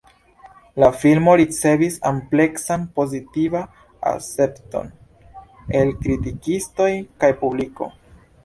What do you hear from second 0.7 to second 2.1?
La filmo ricevis